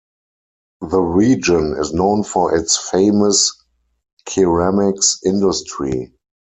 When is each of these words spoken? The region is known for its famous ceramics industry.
The 0.89 0.97
region 0.99 1.75
is 1.77 1.93
known 1.93 2.23
for 2.23 2.57
its 2.57 2.75
famous 2.75 3.53
ceramics 4.27 5.19
industry. 5.23 6.11